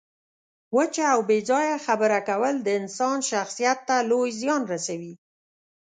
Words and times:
وچه 0.77 1.03
او 1.13 1.19
بې 1.29 1.37
ځایه 1.49 1.77
خبره 1.85 2.19
کول 2.29 2.55
د 2.61 2.67
انسان 2.79 3.17
شخصیت 3.31 3.79
ته 3.87 3.95
لوی 4.09 4.29
زیان 4.41 4.61
رسوي. 4.73 5.13